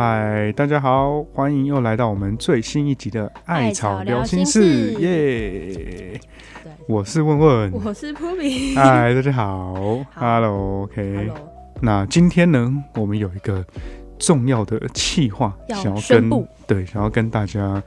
[0.00, 6.20] 嗨，大家好，欢迎又来到我们最新一集的《艾草聊心事》耶！
[6.86, 8.76] 我是问问，我是扑比。
[8.76, 9.74] 嗨，大家好
[10.14, 11.32] ，Hello，OK。
[11.82, 13.66] 那今天呢，我们有一个
[14.20, 16.30] 重要的企划，想要跟
[16.68, 17.82] 对，想要跟大家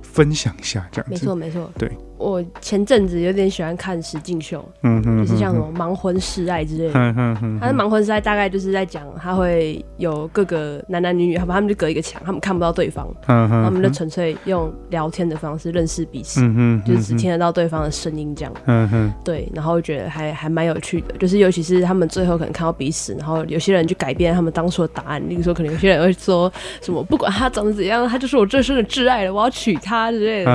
[0.00, 1.10] 分享一下，这样子。
[1.10, 1.90] 没错，没错，对。
[2.18, 6.92] 我前阵子有点喜欢看实境秀，嗯哼，就是像什么盲婚示爱之类的。
[6.94, 30.50] 嗯哼哼，他的盲婚示爱大概就是在讲，他会有各个男男女女，他们他们就隔一个墙，他们看不到对方，嗯哼，他们就纯粹用聊天的方式认识彼此，嗯哼，就是只听得到对方的声音这样，嗯哼，对，然后觉得还还蛮有趣的，就是尤其是他们最后可能看到彼此，然后有些人就改变他们当初的答案，例如说可能有些人会说什么不管他长得怎样，他就是我这生的挚爱了，我要娶她之类的，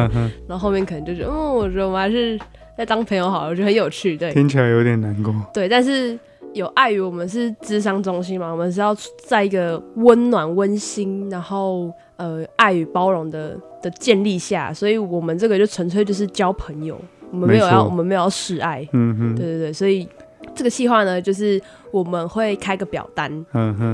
[0.47, 1.52] 然后后面可能就觉得，嗯。
[1.55, 2.39] 我觉得我们还是
[2.77, 4.17] 在当朋友好了，我觉得很有趣。
[4.17, 5.33] 对，听起来有点难过。
[5.53, 6.17] 对，但是
[6.53, 16.99] 有碍于我们是智商中心嘛，我们是要在一个温暖、温馨，然后呃爱与包容的的建立下，所以我们这个就纯粹就是交朋友，
[17.31, 18.87] 我们没有要，我们没有要示爱。
[18.91, 20.07] 嗯哼，对对对，所以
[20.55, 23.45] 这个计划呢，就是我们会开个表单，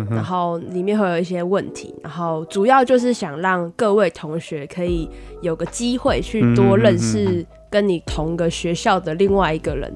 [0.10, 5.10] 然后里面会有一些问题，然后主要就是想让各位同学可以
[5.42, 7.46] 有个机会去多认识。
[7.72, 9.96] 跟你同个学校的另外一个人，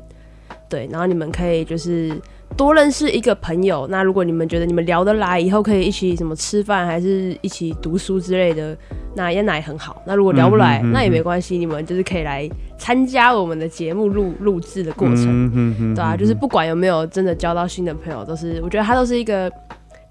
[0.69, 2.15] 对，然后你们可以就是
[2.55, 3.87] 多认识一个朋友。
[3.89, 8.77] 那如果你们觉得你们聊得来，以后可以一起什么吃饭，还是一起读书之类的，
[9.15, 10.01] 那也那也很好。
[10.05, 19.51] 那如果聊不来，那也没关系，你们就是可以来参加我们的节目录录制的过程，对啊，就是不管有没有真的交到新的朋友，都是我觉得它都是一个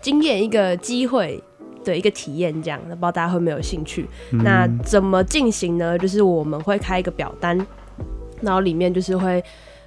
[0.00, 1.42] 经验，一个机会。
[1.84, 4.08] 的一个体验，这样，那不知道大家会没有兴趣？
[4.44, 5.98] 那怎么进行呢？
[5.98, 7.58] 就是我们会开一个表单，
[8.40, 9.42] 然后里面就是会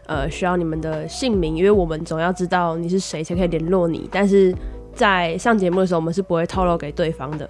[0.06, 4.09] 呃需要你们的姓名，因为我们总要知道你是谁才可以联络你。
[4.12, 4.53] 但是
[4.94, 7.50] 在上节目的时候，我们是不会透露给对方的。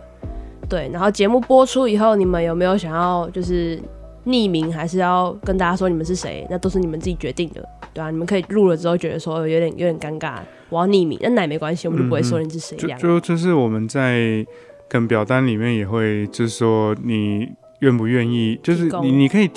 [0.68, 3.80] 对，然后节目播出以后，你们有没有想要就是
[4.26, 6.46] 匿名，还是要跟大家说你们是谁？
[6.50, 8.10] 那都是你们自己决定的，对啊？
[8.10, 10.40] 你们可以录了之后觉得说有点有点尴尬。
[10.70, 12.76] 我要匿名，那奶没关系，我们就不会说你是谁。
[12.78, 14.46] 就就就是我们在
[14.90, 17.48] 跟表单里面也会，就是说你
[17.80, 19.50] 愿不愿意，就是你你可以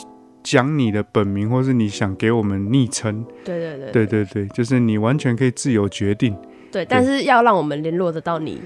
[0.42, 3.24] 讲你的本名，或是你想给我们昵称。
[3.44, 6.36] 对对对对对对，就是你完全可以自由决定。
[6.70, 8.60] 对，但是要让我们联络得到你。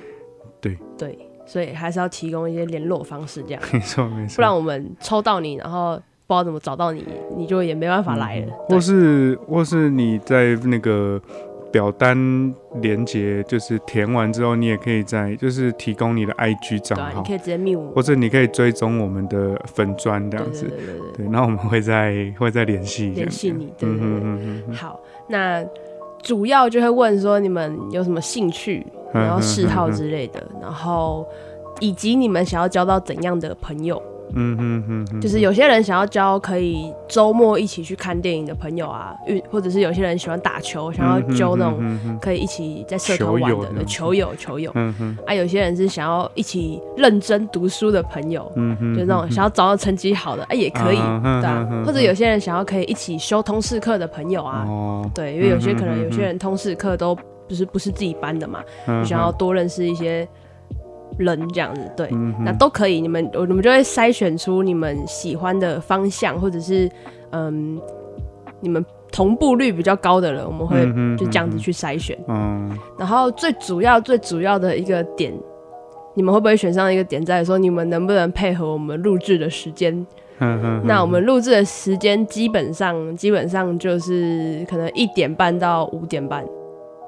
[1.53, 4.37] 对对，所以还是要提供一些联络方式，这样 没错没错。
[4.37, 5.97] 不然我们抽到你，然后
[6.27, 7.05] 不知道怎么找到你，
[7.37, 8.53] 你就也没办法来了。
[8.69, 11.21] 或是或是你在那个。
[11.73, 24.75] 表单连接就是填完之后，你也可以在就是提供你的 IG 账号，你可以直接密我，或者你可以追踪我们的粉砖这样子，对对对对，然后我们会再会再联系联系你，对对对。
[24.75, 25.65] 好，那
[26.23, 31.27] 主要就会问说你们有什么兴趣，然后嗜好之类的，然后
[31.81, 34.01] 以及你们想要交到怎样的朋友。
[34.35, 39.15] 嗯哼哼，就是有些人想要交可以周末一起去看电影的朋友啊，
[39.51, 44.73] 或者是有些人喜欢打球，想要交那种可以一起在社团玩的球友球友。
[45.27, 48.51] 啊，有些人是想要一起认真读书的朋友，
[48.97, 51.69] 就那种想要找到成绩好的，哎，也可以，对啊。
[51.85, 54.67] 或者有些人想要可以一起修通识课的朋友啊，
[55.15, 57.17] 对，因为有些可能有些人通识课都
[57.49, 58.61] 就是不是自己班的嘛，
[59.05, 60.27] 想要多认识一些。
[61.19, 62.09] 人这样子，对，
[62.45, 63.01] 那都可以。
[63.01, 66.91] 你们，我们就会筛选出你们喜欢的方向，或者是
[67.31, 67.81] 嗯，
[68.61, 70.85] 你们同步率比较高的人，我们会
[71.17, 72.19] 就这样子去筛选。
[72.29, 75.33] 嗯，然后最主要、最主要的一个点，
[76.15, 80.07] 你们会不会选上一个点，在说你们能不能配合我们录制的时间？
[80.85, 86.45] 那我们录制的时间基本上，基本上就是可能一点半到五点半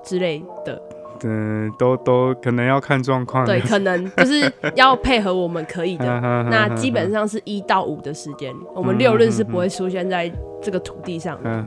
[0.04, 0.81] 之类的。
[1.25, 3.45] 嗯，都都可能要看状况。
[3.47, 6.04] 对，可能就是要配合我们可以的。
[6.51, 10.31] 那基本上是一到五的时间，我们六日是不会出现在
[10.63, 11.65] 这个土地上的。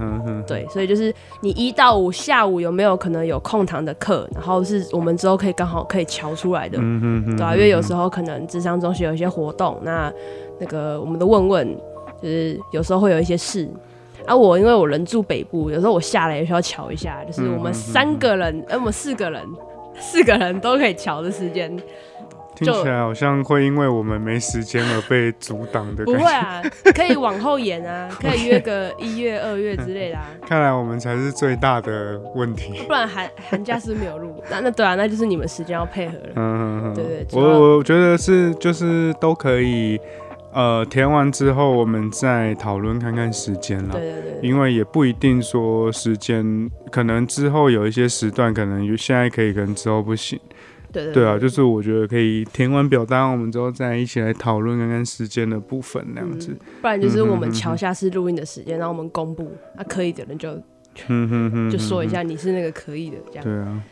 [0.48, 7.54] 对，所以就是你一到五下午有没有可能有空堂的课，然后是我们之后可以刚好可以瞧出来的，对啊？
[7.56, 10.14] 因为有时候可能智商中心有一些活动，那
[10.60, 11.78] 那个我们的问问
[12.22, 13.68] 就是有时候会有一些事。
[14.28, 19.42] 啊，我因为我人住北部，有时候我下来也需要瞧一下，就是我们三个人，哎，我们四个人，
[19.98, 21.76] 四个人都可以瞧的时间，
[22.56, 26.04] 听起来好像会因为我们没时间而被阻挡的。
[26.04, 26.62] 不会啊，
[26.94, 30.26] 可以往后延啊， 可以约个一月、二月之类的啊。
[30.46, 32.82] 看来我们才是最大的问题。
[32.86, 36.30] 不然寒寒假是没有录，那那对啊，那就是你们时间要配合了。
[36.36, 37.40] 嗯嗯嗯，对对。
[37.40, 39.98] 我我觉得是就是都可以。
[40.54, 43.94] 呃，填完之后我们再讨论看看时间了。
[43.94, 44.40] 对对对。
[44.42, 50.40] 因为也不一定说时间，可能之后有一些时段可能现在可以，可能之后不行。
[50.92, 56.58] 对对啊，就是我觉得可以填完表单，我们之后再一起来讨论看看时间的部分那样子。
[56.82, 60.50] 不然就是我们桥下是录音的时间，然后我们公布，啊可以的人就，
[61.08, 63.44] 嗯哼哼，就说一下你是那个可以的这样。
[63.44, 63.84] 对啊，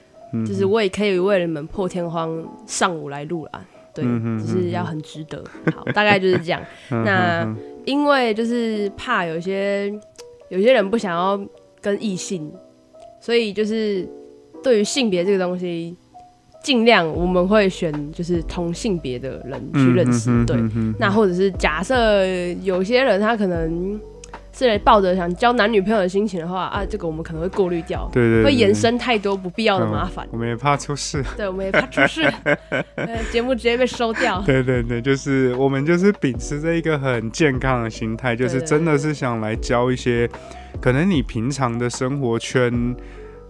[0.48, 3.66] 就是我也可以为了你们破天荒上午来录啦。
[3.96, 4.04] 对，
[4.40, 5.44] 就是要很值得。
[5.74, 6.62] 好，大概就是这样。
[7.06, 7.48] 那
[7.86, 9.92] 因为就是怕有些
[10.50, 11.42] 有些人不想要
[11.82, 12.52] 跟异性，
[13.22, 14.08] 所以就是
[14.62, 15.96] 对于性别这个东西。
[16.64, 20.58] 尽量我们会选就是同性别的人去认识，对。
[20.98, 22.26] 那或者是假设
[22.64, 24.02] 有些人他可能
[24.58, 30.26] 是抱着想交男女朋友的心情的话啊，这个我们可能会过滤掉，对对，会延伸太多不必要的麻烦。
[30.32, 32.32] 我们也怕出事， 对，我们也怕出事，
[33.32, 34.42] 节目直接被收掉。
[34.46, 40.30] 对对对，就是我们就是秉持着一个很健康的心态，就是真的是想来交一些
[40.80, 42.96] 可能你平常的生活圈。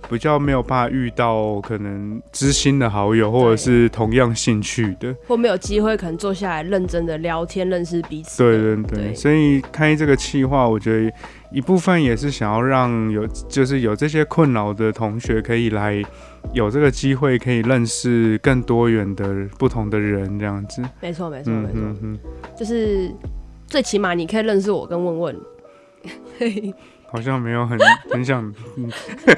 [0.10, 8.44] 比较没有办法遇到可能知心的好友，或者是同样兴趣的，或没有机会可能坐下来认真的聊天，认识彼此。
[8.44, 11.12] 对对对，所以开这个企划，我觉得
[11.52, 16.04] 一部分也是想要让有就是有这些困扰的同学可以来
[16.54, 20.84] 有这个机会，可以认识更多元的不同的人，这样子。
[21.02, 21.84] 没错没错没错，
[22.56, 23.12] 就是
[23.68, 25.36] 最起码你可以认识我跟问问。
[27.16, 27.78] 好像没有很
[28.12, 28.54] 很想，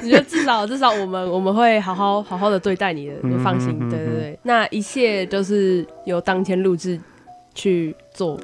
[0.02, 3.78] 你就至少至少我们我们会好好好好的对待你的，你放心。
[3.88, 6.98] 对对对，那一切都是由当天录制
[7.54, 8.38] 去做，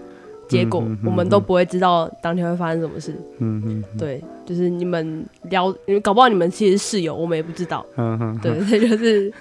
[0.49, 3.13] 结果我们都不会知道当天会发生什么事。
[3.39, 7.85] 嗯嗯，对，就是你们聊，因为搞不好你们其实室友，我们也不知道。
[7.97, 9.33] 嗯哼，对，这就是。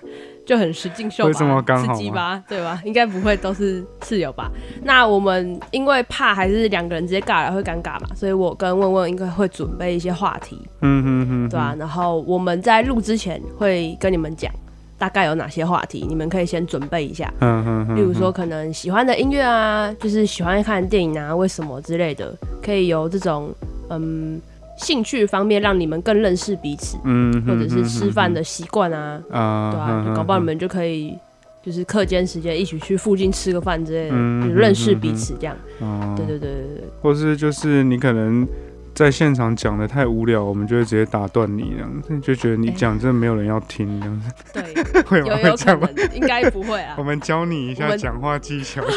[0.45, 2.81] 就很实劲秀吧，刺激吧，对吧？
[2.83, 4.51] 应该不会都是室友吧？
[4.83, 11.75] 那我们因为怕还是两个人直接尬聊会尴尬嘛，所以我跟问问应该会准备一些话题，嗯嗯嗯，对吧？
[11.79, 14.51] 然后我们在录之前会跟你们讲
[14.97, 17.95] 大概有哪些话题，你们可以先准备一下，嗯哼哼。
[17.95, 23.49] 例如说可能喜欢的音乐啊，就是喜欢看电影啊，为什么之类的，可以有这种
[23.89, 24.41] 嗯。
[24.83, 31.17] 兴趣方面让你们更认识彼此，嗯，或者是吃饭的习惯啊，啊，对啊，搞不好你们就可以
[31.63, 34.15] 就是课间时间一起去附近吃个饭之类的，
[34.47, 35.55] 就认识彼此这样。
[35.79, 38.45] 哦，对对对对对，或是就是你可能
[38.93, 41.79] 在现场讲的太无聊，我们就会直接打断你，这
[42.13, 44.29] 样就觉得你讲真的没有人要听这样子。
[44.53, 46.95] 对， 会有有可能，应该不会啊。
[46.99, 48.83] 我们教你一下讲话技巧。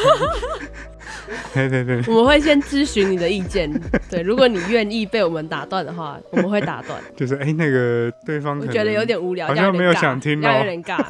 [1.52, 3.70] 对对对，我们会先咨询你的意见。
[4.10, 7.00] 对，如果你愿意被我们打断的话，我们会打断。
[7.16, 11.04] 就是哎，那个对方觉得有点无聊，好像没有想听哦，有点尬。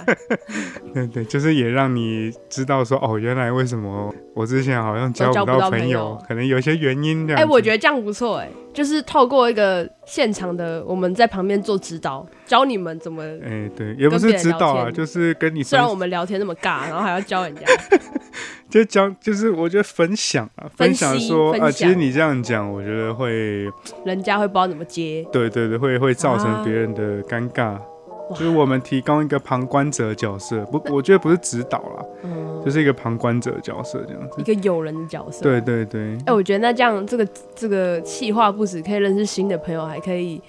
[0.94, 7.31] 对对，就是也让你知道说哦，原来为什么我之前好像交不到朋友，可能有些原因。
[7.35, 13.22] 哎，我觉得这样不错哎，就是透过一个现场的，我们在旁边做指导，教你们怎么。
[13.44, 15.62] 哎，对，也不是指导啊，就是跟你。
[15.62, 17.62] 虽然我们聊天那么尬，然后还要教人家。
[18.70, 23.64] 就教，就是我觉得分享啊，分享说啊，其实你这样讲，我觉得会，
[24.04, 25.26] 人家会不知道怎么接。
[25.32, 27.78] 对对对，会会造成别人的尴尬。
[28.31, 32.04] 就是我们提供一个旁观者角色，不，我觉得不是指导啦，
[32.64, 35.43] 就是一个旁观者角色这样子，一个友人的角色。
[35.43, 36.19] 对对对。
[36.26, 40.43] 哎，我觉得那这样，这个这个气话不止可以认识新的朋友，还可以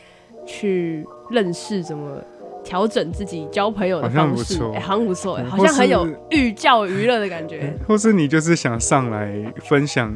[0.44, 2.18] 去认识怎么。
[2.64, 7.74] 调整自己交朋友的方式，哎，好像不错，哎，好像很有寓教于乐的感觉。
[7.88, 10.14] 或是你就是想上来分享，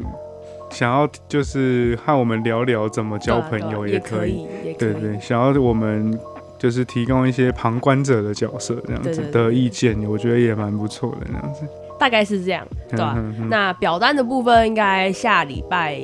[0.69, 4.45] 想要就是和我们聊聊怎么交朋友也可以，
[4.77, 6.19] 对对，想要我们
[6.59, 11.61] 就是提供一些旁观者的角色这样子的意见，我觉得也蛮不错的这样子。
[11.97, 13.17] 大概是这样，对吧？
[13.49, 16.01] 那表单的部分应该下礼拜，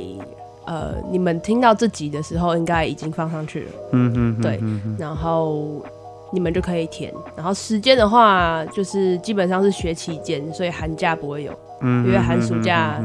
[0.67, 3.71] 呃，你们听到这集的时候应该已经放上去了。
[3.93, 4.59] 嗯嗯，对，
[5.00, 5.83] 然后。
[6.29, 13.01] 你们就可以填，然后时间的话，就是基本上是学期间，所以寒假不会有，嗯，因为寒暑假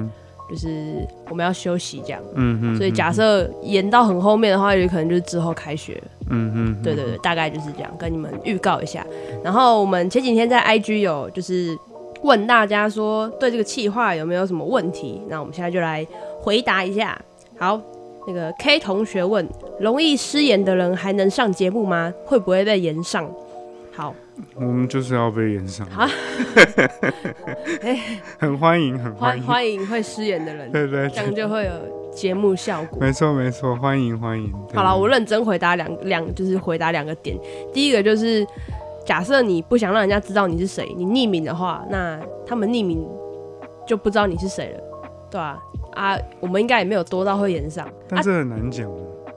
[0.51, 9.07] 就是我们要休息这样，嗯嗯，所以假设延到很后面的话，有可能就是之后开学，嗯嗯，对对对，大概就是这样，跟你们预告一下。
[9.45, 11.79] 然后我们前几天在 IG 有就是
[12.25, 16.05] 问大家说对这个企划有没有什么问题，那我们现在就来
[16.41, 17.17] 回答一下。
[17.63, 17.81] 好。
[18.25, 19.49] 那个 K 同学问：
[19.81, 22.13] 容易失言的人还能上节目吗？
[22.25, 23.29] 会不会被延上？
[23.91, 24.15] 好，
[24.55, 25.85] 我们就是要被延上。
[25.91, 26.07] 好，
[28.39, 30.71] 很欢迎，很欢迎，欢迎会失言的人。
[30.71, 31.73] 对对，这样就会有
[32.13, 33.01] 节目效果。
[33.01, 34.53] 没错没错，欢迎欢迎。
[34.73, 37.37] 好了，我认真回答两两，就是回答两个点。
[37.73, 38.47] 第一个就是，
[39.05, 43.05] 假设你不想让人家知道你是谁，你匿名的话，那他们匿名
[43.85, 44.81] 就不知道你是谁了，
[45.29, 45.45] 对吧？
[45.45, 45.59] 啊，
[46.41, 48.89] 我们应该也没有多到会演上，但是很难讲。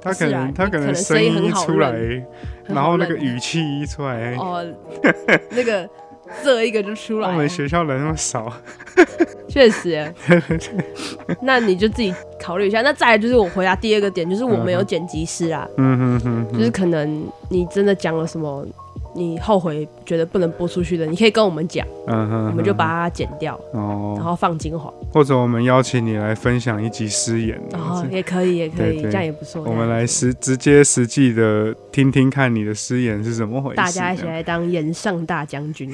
[0.02, 1.92] 他可能他可能声音一出来，
[2.70, 4.64] 然后那个语气一出来，哦，
[5.50, 5.90] 那个
[6.44, 7.28] 这一个就出来。
[7.28, 7.34] 了。
[7.34, 8.54] 我们学校人那么少，
[9.50, 10.08] 确实，
[11.42, 12.84] 那你就自己考虑一下。
[12.84, 18.64] 那再来就是我回答第二个点，就是我们有剪辑师啊，嗯哼哼哼，就是可能你真的讲了什么，
[19.16, 29.64] 你后悔觉得不能播出去的，你可以跟我们讲，嗯哼，我们就把它剪掉，哦，然后放精华，或者我们邀请你来分享一集诗言，哦也可以，也可以，这样也不错。
[29.64, 35.90] 我们来实直接实际的听听看你的诗言是怎么回事，大家一起来当言上大将军。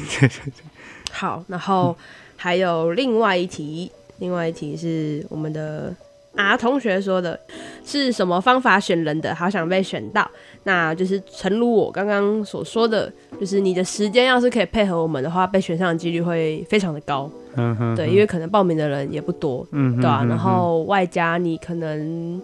[1.12, 1.96] 好，然后
[2.36, 5.94] 还有另外一题，另外一题是我们的
[6.36, 7.40] R 同学说的，
[7.86, 9.36] 是什么方法选人的？
[9.36, 10.30] 好想被选到，
[10.64, 17.30] 那就是诚如我刚刚所说的，就是你的时间要是可以配合我们的话，被选上的几率会非常的高。
[17.56, 22.42] 嗯哼，对，因为可能报名的人也不多，嗯哼，对啊，然后外加你可能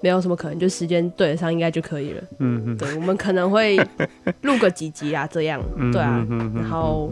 [0.00, 2.22] 没有什么可能，就时间对得上应该就可以了。
[2.38, 3.76] 嗯哼，对，我们可能会
[4.42, 7.10] 录个几集啊，这样，嗯对啊然后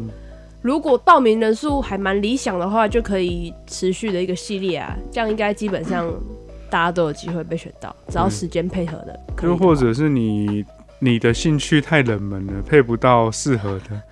[0.67, 6.13] 如果报名人数还蛮理想的话，就可以持续的一个系列啊，这样应该基本上
[6.69, 10.65] 大家都有机会被选到，只要时间配合的，可以的就或者是你
[10.99, 14.03] 你的兴趣太冷门了，配不到适合的，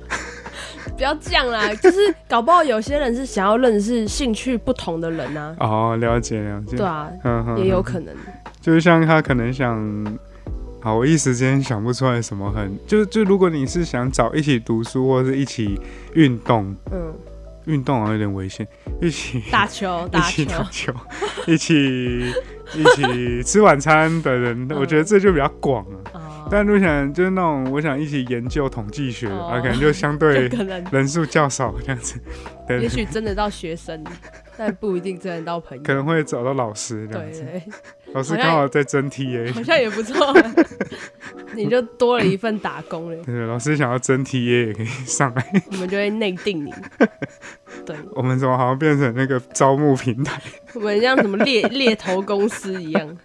[0.96, 7.10] 不要这样啦，就是搞不好有些人是想要认识兴趣不同的人啊，哦，了解了解，对啊，
[7.58, 8.14] 也有可能，
[8.58, 9.78] 就是像他可能想，
[10.84, 15.80] 好，我一时间想不出来什么很，就就如果你是想找一起读书或是一起
[16.12, 17.10] 运动，嗯，
[17.64, 18.68] 运动好像有点危险，
[19.00, 20.92] 一起打球一打球，起打球，
[21.46, 22.34] 一起
[22.74, 25.98] 一起吃晚餐的人，嗯我觉得这就比较广了。
[26.12, 30.46] 哦但如果想就是那种我想一起研究统计学，哦啊，可能就相对
[30.92, 32.20] 人数较少这样子，
[32.68, 34.04] 对也，许真的到学生，
[34.56, 37.62] 但不一定真的到朋友，可能会找到老师这样子，对对。
[38.12, 40.32] 老师刚好在真 TA，好像也不错，
[41.56, 45.62] 你就多了一份打工了，对，老师想要真 TA 也可以上来。
[45.72, 46.72] 我们就会内定你。
[47.84, 50.40] 对，我们怎么好像变成那个招募平台？
[50.74, 53.18] 我们像什么猎猎头公司一样，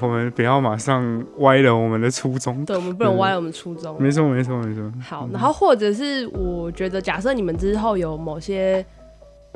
[0.00, 2.64] 我们不要马上歪了我们的初衷。
[2.64, 3.96] 对，我们不能歪了我们初衷。
[4.02, 4.92] 没错，没错，没错。
[5.00, 8.84] 好，然后或者是我觉得，假设你们之后有某些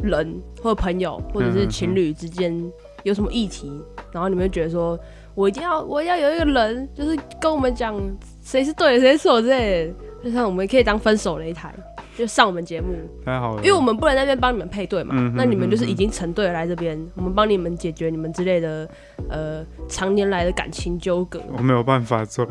[0.03, 2.55] 人或者朋友或者是情侣之间
[3.03, 3.71] 有什么议题，
[4.13, 4.99] 然后你们就觉得说，
[5.35, 7.95] 我一定要我要有一个人，就是跟我们讲
[8.43, 11.75] 谁是对，谁是错之类的，就像我们可以当分手擂台，
[12.17, 18.89] 就上我们节目，太好了，因为我们不能在那边帮你们配对嘛，那你们就是已经成对了来这边，我们帮你们解决你们之类的
[19.29, 22.47] 呃常年来的感情纠葛，我没有办法做，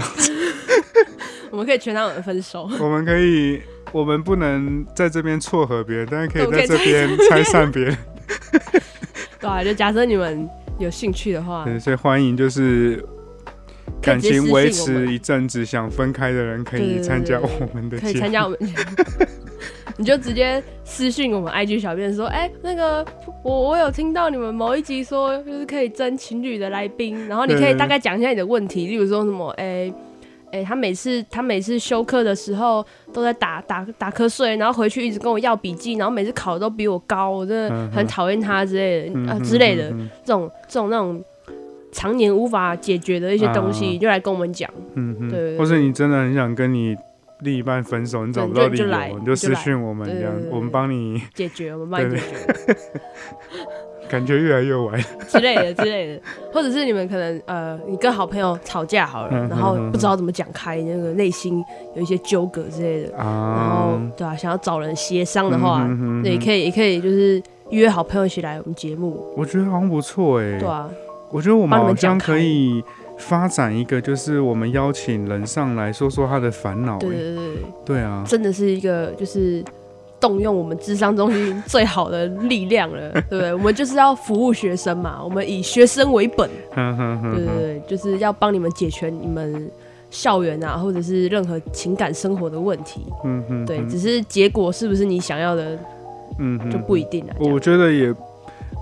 [1.51, 2.69] 我们可以全当我们分手。
[2.79, 3.61] 我们可以，
[3.91, 7.97] 我们不能在这边撮合别人，但是可以在这边拆散别人。
[9.39, 10.49] 对啊，就假设你们
[10.79, 13.03] 有兴趣的话，对，所以欢迎就是
[14.01, 18.13] 感情维持一阵子想分开的人，可以参加我们的可以。
[18.13, 18.59] 参加我们，
[19.97, 23.05] 你就直接私信我们 IG 小编说，哎、那个
[23.43, 29.93] 我我有听到你们某一集说就是可以争情侣的来宾，然后你可以大概讲一下你的问题，例如说什么，哎、
[30.55, 41.23] 哎、他每次他每次休课的时候都在打打打瞌睡，然后回去一直跟我要笔记，然后每次考的都比我高，我真的很讨厌他之类的、嗯哼呃之类的嗯这种这种那种
[41.91, 44.69] 常年无法解决的一些东西，啊就来跟我们讲。
[44.93, 46.95] 嗯哼，对或是你真的很想跟你
[47.41, 52.75] 另一半分手，你找不到理由，你就私讯我们这样我们帮你，解决，我们帮你解决。
[54.15, 54.97] 感觉越来越歪。
[55.27, 56.21] 之类的之类的，
[56.53, 61.61] 或者是你们可能呃，你跟好朋友吵架好了，嗯然后不知道怎么讲开，那个内心
[61.95, 67.41] 有一些纠葛之类的，然后啊，对啊，想要找人协商的话，嗯哼哼对，也可以也可以就是
[67.71, 70.57] 约好朋友一起来我们节目，我觉得好像不错哎。
[70.57, 70.89] 对啊，
[71.29, 72.81] 我觉得我们好像可以
[73.17, 76.97] 发展一个，就是我们邀请人上来说说他的烦恼。
[76.99, 77.45] 对对对，
[77.85, 79.61] 对啊，真的是一个就是。
[80.25, 83.53] 动用我们智商中心最好的力量了，对不对？
[83.53, 89.69] 我们就是要服务学生嘛，我们以学生为本， 对对对，就是要帮你们解决你们
[90.09, 93.05] 校园啊，或者是任何情感生活的问题。
[93.23, 95.77] 嗯哼，对，只是结果是不是你想要的
[96.39, 97.35] 嗯哼就不一定了。
[97.39, 98.11] 我觉得也，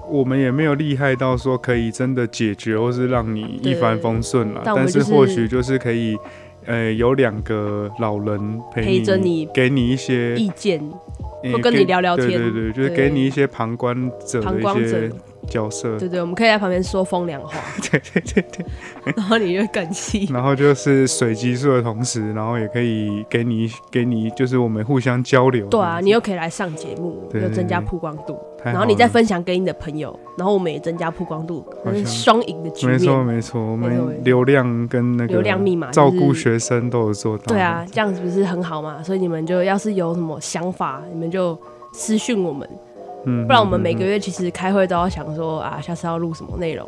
[0.10, 4.62] 我们也没有厉害到说可以真的解决，或是让你一帆风顺了。
[4.64, 6.18] 但是或许就是可以，
[6.66, 10.82] 呃，有两个老人陪陪着你给你一些意见
[11.44, 13.96] 呃或跟你聊聊天对对对，就是给你一些旁观
[14.26, 15.12] 者的旁观者一些
[15.48, 17.58] 角色，对对，我们可以在旁边说风凉话，
[17.92, 18.66] 对对对对，
[19.18, 20.28] 然后你就更气。
[20.32, 25.68] 然后就是水激素的同时，然后也可以给你给你，就是我们互相交流。
[25.68, 31.65] 对啊，你又可以来上节目，对又增加曝光度，然后你再分享给你的朋友，然后我们也增加曝光度，
[32.05, 33.00] 双赢的局面。
[33.00, 37.43] 没错，我没错我们流量跟那个流量密码就是照顾学生都有做到。
[37.48, 39.03] 对啊，，这样子不是很好吗？
[39.03, 41.58] 所以你们就要是有什么想法，你们就
[41.91, 42.70] 私讯我们，
[43.25, 46.88] 嗯，不然我们每个嗯月其实开会都要想说啊，下次要录什么内容，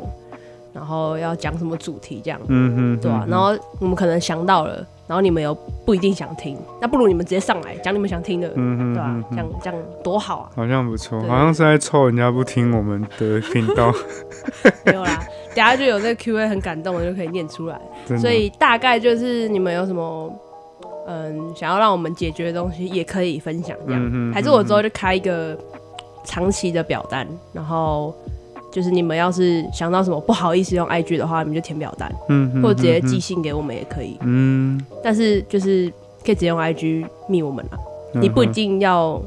[0.72, 9.30] 然后要讲什么主题这样，嗯哼，对啊，嗯然后我们可能想到了，然后你们又不一定想听，那不如你们直接上来讲你们想听的，对吧、嗯哼。
[9.30, 10.50] 这样这样多好啊！
[10.56, 13.92] 好像不错，好像是在凑人家不听我们的频道，
[14.84, 17.80] 没有啦，等下就有这个 Q&A 很感动的就可以念出来。
[18.18, 20.32] 所以大概就是你们有什么
[21.06, 24.02] 嗯想要让我们解决的东西，也可以分享这样。
[24.04, 25.56] 嗯哼还是我之后就开一个
[26.24, 28.12] 长期的表单，然后
[28.76, 34.18] 就是你们要是想到什么不好意思用 IG 的话，你们就填表单，嗯嗯或者直接寄信给我们也可以。
[34.20, 35.90] 嗯，但是就是
[36.22, 37.78] 可以直接用 IG 密我们啦，
[38.20, 39.18] 你不一定要。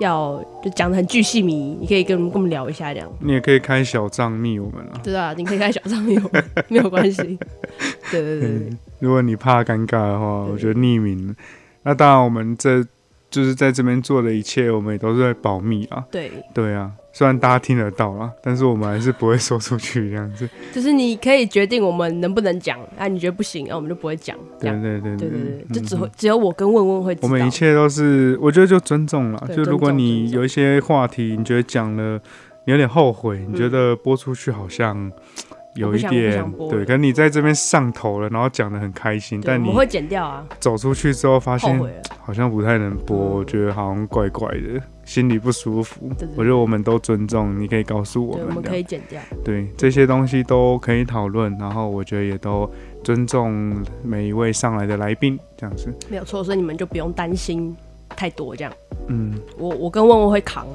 [0.00, 4.92] 要就讲的很巨细迷，你可以跟我们跟我们聊一下这样，你也可以开小账密我们了。
[5.04, 7.22] 对啊，你可以开小账密我们，没有关系。
[8.10, 11.36] 对对对对嗯，如果你怕尴尬的话，我觉得匿名。
[11.82, 12.82] 那当然，我们这
[13.30, 16.02] 就是在这边做的一切，我们也都是在保密啊。
[16.10, 20.48] 对，对啊，虽然大家听得到啦，但是我们还是不会说出去这样子。
[20.72, 24.36] 就是你可以决定我们能不能讲，啊，你觉得不行，那、我们就不会讲。
[24.60, 27.28] 对对对对对对，嗯就只会只有我跟问问会知道。
[27.28, 29.48] 我们一切都是，我觉得就尊重了。
[29.54, 32.20] 就如果你有一些话题，你觉得讲了
[32.64, 35.10] 你有点后悔，你觉得播出去好像
[35.74, 41.80] 有一点对，可能你在这边上头了，然后讲的很开心，但我会剪掉啊，走出去之后发现。
[42.22, 46.08] 好像不太能播，嗯我觉得好像怪怪的，心里不舒服。
[46.36, 49.20] 我觉得我们都尊重，你可以告诉我们，我们可以剪掉。
[49.44, 52.70] 对这些东西都可以讨论，然后我觉得也都
[53.02, 55.92] 尊重每一位上来的来宾，这样子。
[56.08, 57.74] 没有错，所以你们就不用担心
[58.10, 58.72] 太多这样。
[59.08, 60.68] 嗯，我我跟问问会扛，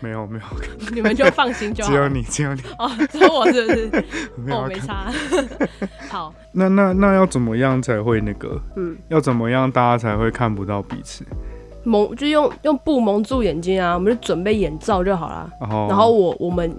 [0.00, 0.44] 没有没有，
[0.92, 1.90] 你们就放心就好。
[1.90, 4.04] 只有你，只有你，哦，只有我是不是？
[4.36, 4.66] 没有哦。
[4.66, 5.12] 没差。
[6.08, 8.60] 好，那那那要怎么样才会那个？
[8.76, 11.24] 嗯，要怎么样大家才会看不到彼此？
[11.84, 15.50] 蒙就用用布蒙住眼睛啊，我们就准备眼罩就好了。
[15.60, 16.74] 然后然后我我们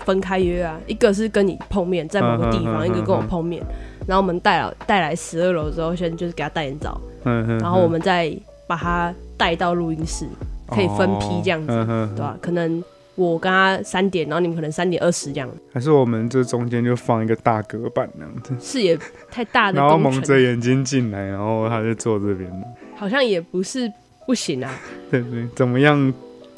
[0.00, 3.62] 分开约啊，一个是跟你碰面在某个地方，一个跟我嗯碰面。
[4.06, 8.32] 然后我们带了带来十二楼之后，先就是给他戴眼罩，嗯哼，然后我们再
[8.66, 10.26] 把他带到录音室，
[10.70, 11.66] 可以分批这样子，
[12.14, 12.82] 对吧、可能
[13.14, 18.98] 我跟他三点，然后你们可能三点二十这样，还是我们这中间就放一个大隔板那样子，视野
[19.30, 22.50] 太大的然后蒙着眼睛进来，然后他就坐这边。
[22.96, 23.90] 好像也不是
[24.26, 24.70] 不行啊。
[25.10, 26.12] 对对，怎么样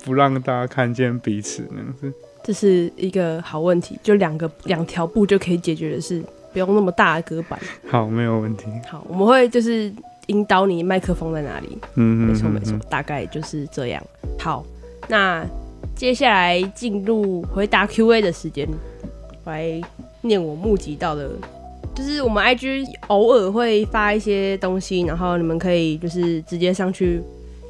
[0.05, 2.13] 不让大家看见彼此那样子？
[2.45, 6.21] 这是一个好问题，就两个两条布就可以解决的事，
[6.53, 7.57] 不用那么大的隔板。
[7.89, 8.67] 好，没有问题。
[8.91, 9.93] 好，我们会就是
[10.27, 14.03] 引导你麦克风在哪里，嗯没错没错嗯，大概就是这样。
[14.39, 14.65] 好，
[15.09, 15.45] 那
[15.97, 18.69] 接下来进入回答 Q&A 的时间，
[19.45, 19.81] 我来
[20.21, 21.29] 念我募集到的，
[21.95, 27.21] 就是我们 IG 偶尔会发一些东西，然后你们可以就是直接上去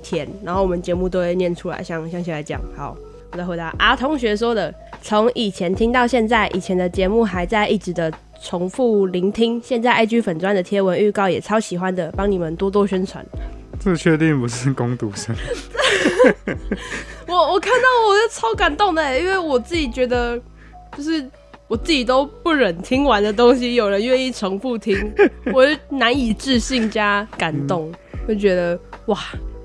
[0.02, 2.60] 填，然后我们节目都会念出来，像像现在这样。
[2.76, 2.96] 好，
[3.32, 13.24] 我再回答啊同学说的，从以前听到现在，以前的节目还在一直的重复聆听，现在 IG 粉砖的贴文预告也超喜欢的，帮你们多多宣传。
[13.78, 15.34] 这确定不是攻读生？
[17.26, 20.38] 我我看到我就超感动的，因为我自己觉得，
[20.96, 21.24] 就是
[21.68, 25.12] 我自己都不忍听完的东西，有人愿意重复听，
[25.54, 27.92] 我就难以置信加感动，
[28.28, 29.18] 就觉得哇，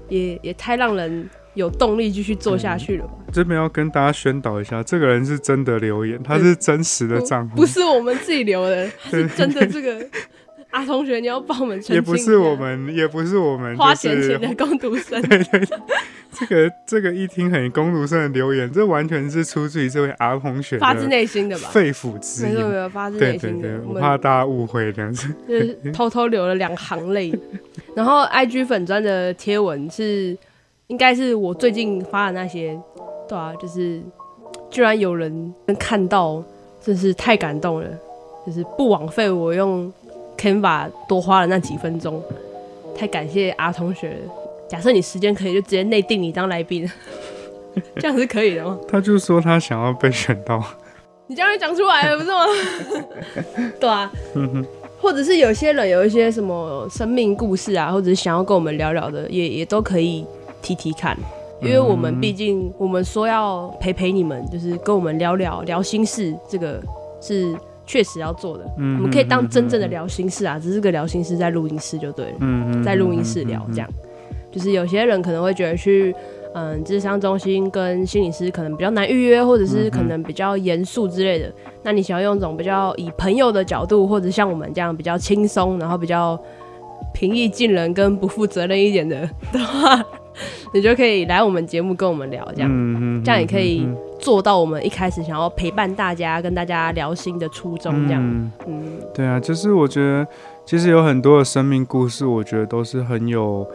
[0.07, 3.13] 也也太让人有动力继续做下去了吧？
[3.33, 10.07] 这边要跟大家宣导一下，这个人是真的留言，他是真实的账户不，是我们自己留的，他 是真的这个
[10.69, 15.67] 阿同学，你要帮我们也不是我们，也不是我们，花就是钱请的工读生， 对对
[16.39, 21.69] 这个这个一听很攻读生的留言，这完全是出自于这位阿同学发自的内心的吧？
[21.69, 22.53] 肺腑之言。
[22.53, 23.81] 没有没有，发自对对对，内心的。
[23.87, 25.33] 我怕大家误会这样子。
[25.47, 27.33] 就是偷偷流了两行泪。
[27.95, 30.37] 然后 IG 粉砖的贴文是，
[30.87, 32.79] 应该是我最近发的那些，
[33.27, 34.01] 对啊，就是
[34.69, 36.41] 居然有人能看到，
[36.81, 37.87] 真是太感动了，
[38.45, 39.91] 就是不枉费我用
[40.37, 42.23] Canva 多花了那几分钟，
[42.95, 44.15] 太感谢阿同学了。
[44.69, 46.89] 假设你时间可以，就直接内定你当来宾，
[47.97, 48.79] 这样是可以的吗？
[48.87, 50.63] 他就说他想要被选到，
[51.27, 52.45] 你这样就讲出来了，不是吗？
[53.77, 54.09] 对啊，
[55.01, 60.25] 或者是有些人有一些什么生命故事啊，或者是想要跟我们聊聊的，也也都可以
[60.67, 61.17] 提提看。
[61.61, 66.79] 因为我们毕竟我们说要陪陪你们，就是跟我们聊聊聊心事，这个
[67.19, 68.63] 是确实要做的。
[68.77, 72.37] 嗯，我们可以当真正的聊心事啊，只是个聊心事在录音室就对了。
[72.41, 73.89] 嗯嗯，在录音室聊这样，
[74.51, 76.13] 就是有些人可能会觉得去。
[76.53, 81.53] 嗯，智商中心跟心理师可能比较难预约，或者是可能比较严肃之类的。
[81.83, 86.39] 那你想要用一种比较以朋友的角度，或者像我们这样比较轻松，然后比较
[87.13, 90.03] 平易近人跟不负责任一点的的话，
[90.73, 93.87] 你就可以来我们节目跟我们聊，这样，这样也可以
[94.19, 98.07] 做到我们一开始想要陪伴大家、跟大家聊心的初衷。
[98.07, 100.27] 这样，嗯，对啊，就是我觉得
[100.65, 103.67] 其实有很多的生命故事，我觉得都是很有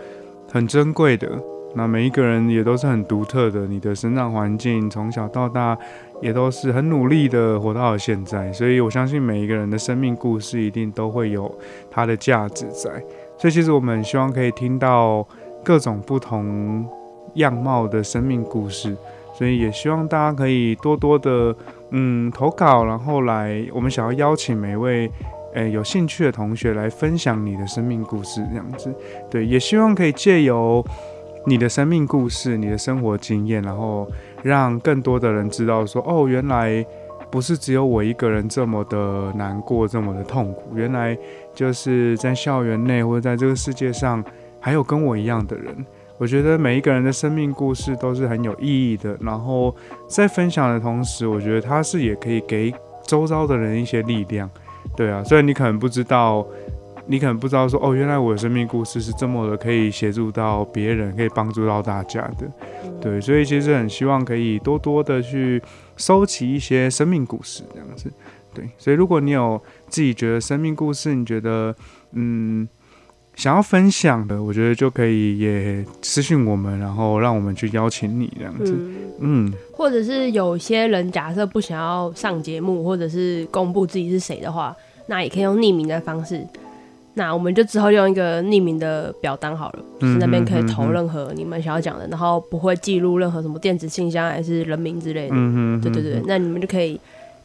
[0.50, 1.28] 很珍贵的。
[1.74, 5.74] 那每一个人也都是很独特的，你的生长环境从小到大
[6.20, 11.50] 也都是很努力的活到了现在，所以我相信每一个人的生命故事一定都会有
[11.90, 12.90] 它的价值在。
[13.38, 15.26] 所以其实我们希望可以听到
[15.62, 16.86] 各种不同
[17.34, 18.96] 样貌的生命故事，
[19.34, 21.54] 所以也希望大家可以多多的
[21.90, 25.10] 嗯投稿，然后来我们想要邀请每位
[25.54, 28.94] 诶有兴趣的同学来分享你的生命故事这样子。
[29.30, 30.84] 对，也希望可以借由。
[31.44, 34.06] 你的生命故事，你的生活经验，然后
[34.44, 36.86] 让更多的人知道说，哦，原来
[37.32, 40.62] 不是只有我一个人这么的难过，这么的痛苦。
[40.72, 41.18] 原来
[41.52, 44.24] 就是在校园内或者在这个世界上，
[44.62, 45.84] 还有跟我一样的人。
[46.16, 49.14] 我觉得每一个人的生命故事都是很有意义的。
[49.20, 49.76] 然后
[50.08, 52.72] 在分享的同时，我觉得他是也可以给
[53.04, 54.48] 周遭的人一些力量。
[54.96, 56.46] 对啊，虽然你可能不知道。
[57.04, 62.48] 你可能不知道，说哦，原来我的生命故事是这么的，可以协助到别人，可以帮助到大家的，
[63.00, 65.60] 对，所以其实很希望可以多多的去
[65.96, 68.08] 收集一些生命故事，这样子，
[68.54, 71.74] 对，所以如果你有自己觉得生命故事，你觉得
[72.12, 72.68] 嗯
[73.34, 78.76] 想要分享的，我觉得就可以也私信我们，然后让我们去邀请你这样子，
[79.20, 86.46] 嗯，或者是有些人假设不想要上节目，或者是公布自己是谁的话，那也可以用匿名的方式。
[87.14, 95.34] 那我们就之后用一个匿名的表单好了，就是那边可以投任何你们想要讲的，然后不会记录任何什么电子信箱还是人名之类的。
[95.34, 95.78] 嗯。
[95.80, 96.98] 对对对，那你们就可以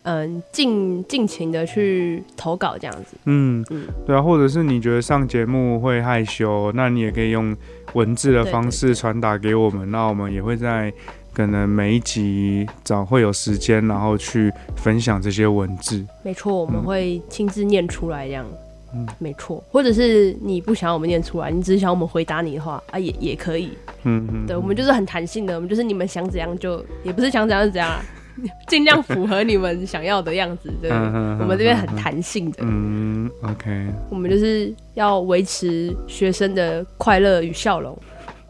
[0.10, 3.18] 嗯尽尽情的去投稿这样子。
[3.26, 7.54] 嗯嗯，对啊，或者是你觉得上节目会害羞，那你也可以用
[7.94, 10.92] 文字的方式传达给我们，那我们也会在
[11.34, 16.06] 可能每一集找会有时间，然后去分享这些文字。
[16.24, 18.46] 没错，我们会亲自念出来这样。
[18.94, 23.78] 嗯，没错，或者是你不想我们念出来，你只是想我们回答你的话啊，也也可以。
[24.04, 28.00] 嗯嗯，对，我们就是很弹性的，我们就是你们想怎样就，也不是想怎样就怎样，
[28.68, 30.72] 尽量符合你们想要的样子。
[30.82, 32.58] 对，我们这边很弹性的。
[32.62, 33.88] 嗯，OK。
[34.10, 37.98] 我们就是要维持学生的快乐与笑容。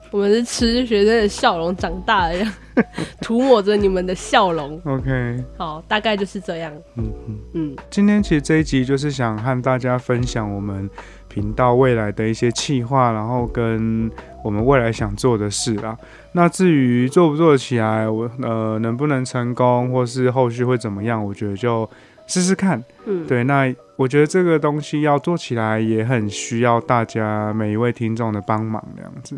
[0.10, 2.46] 我们是吃学生的笑容长大的，
[3.20, 4.80] 涂抹着你们的笑容。
[4.86, 6.74] OK，好，大概就是这样。
[6.96, 7.76] 嗯嗯嗯。
[7.90, 10.90] 今天其实这一集就是想和大家分享我们
[11.28, 14.10] 频道未来的一些计划，然后跟
[14.44, 15.98] 我们未来想做的事啦。
[16.34, 21.90] 那至于做不做起来，我呃能不能成功，或是后续会怎么样，我觉得就
[22.28, 22.84] 试试看。
[23.06, 23.44] 嗯，对。
[23.44, 29.38] 那我觉得这个东西要做起来，也很需要大家每一位听众的帮忙，这样子。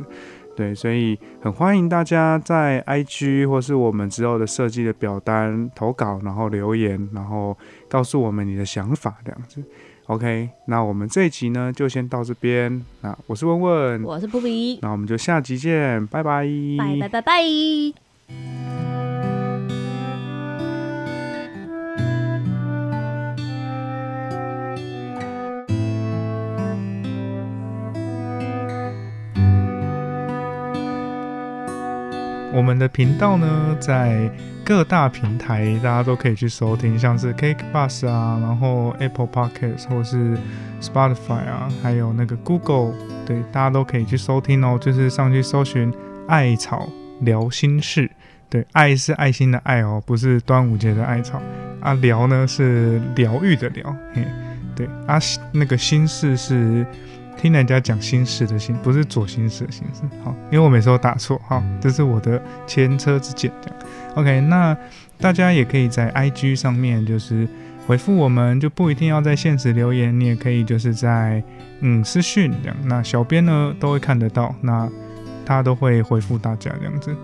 [0.55, 9.63] 对，所以很欢迎大家在 IG 或是我们之后的设计的表单投稿，然后留言，然后告诉我们你的想法，这样子。
[10.09, 12.83] OK，那我们这一集呢就先到这边。
[13.01, 16.47] 那我是问问，我是布比，那我们就下集见，拜拜，
[16.79, 19.08] 拜拜拜拜。
[32.69, 34.29] 我们的频道呢，在
[34.63, 40.37] 各大平台大家都可以去收听，像是 Cake Bus 啊，然后 Apple Podcast 或是
[40.79, 42.93] Spotify 啊，还有那个 Google，
[43.25, 44.77] 对，大家都可以去收听哦。
[44.79, 45.91] 就是上去搜寻
[46.29, 46.87] “艾草
[47.21, 48.07] 聊心事”，
[48.51, 51.41] 对，爱是爱心的爱哦，不是端午节的艾草
[51.81, 51.95] 啊。
[51.95, 54.23] 聊呢是疗愈的疗，嘿，
[54.75, 55.17] 对啊，
[55.51, 56.85] 那个心事是。
[57.41, 60.01] 听人家讲心事的心，不是左心事的心事。
[60.25, 61.41] 好，因为我每次都打错。
[61.47, 63.49] 好，这是我的前车之鉴。
[63.61, 63.79] 这样
[64.15, 64.41] ，OK。
[64.41, 64.75] 那
[65.17, 67.47] 大家也可以在 IG 上面就是
[67.87, 71.41] 回复我们，就不一定要在现实留言，你也可以就是在
[71.79, 72.75] 嗯私讯这样。
[72.83, 74.89] 那小编呢都会看得到，那
[75.45, 77.15] 他都会回复大家这样子。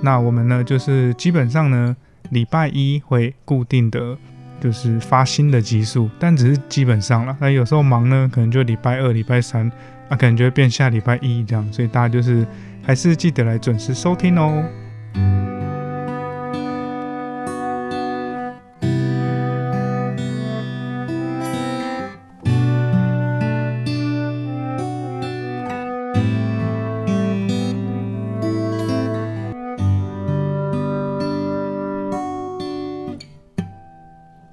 [0.00, 1.94] 那我们呢就是基本上呢
[2.30, 4.16] 礼拜一会固定的。
[4.60, 9.70] 就是发新的激素但只是基本上了那有时候忙呢可能就礼拜二礼拜三
[10.08, 12.46] 啊感觉变下礼拜一这样所以大家就是
[12.82, 14.64] 还是记得来准时收听哦。